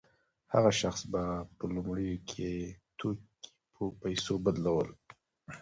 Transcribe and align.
هغه 0.53 0.71
شخص 0.81 1.01
به 1.11 1.23
په 1.57 1.65
لومړیو 1.75 2.23
کې 2.29 2.49
توکي 2.99 3.23
په 3.73 3.83
پیسو 4.01 4.33
بدلول 4.45 4.89